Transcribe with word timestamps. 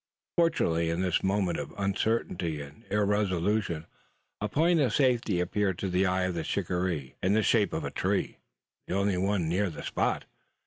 Fortunately 0.35 0.89
in 0.89 1.01
this 1.01 1.21
moment 1.21 1.59
of 1.59 1.75
uncertainty 1.77 2.59
and 2.59 2.85
irresolution 2.89 3.85
a 4.41 4.49
point 4.49 4.79
of 4.79 4.95
safety 4.95 5.39
appeared 5.39 5.77
to 5.77 5.89
the 5.89 6.07
eye 6.07 6.23
of 6.23 6.33
the 6.33 6.43
shikaree, 6.43 7.13
in 7.21 7.33
the 7.35 7.43
shape 7.43 7.71
of 7.71 7.83
a 7.83 7.91
tree 7.91 8.39
the 8.87 8.95
only 8.95 9.19
one 9.19 9.47
near 9.47 9.69
the 9.69 9.83
spot. 9.83 10.25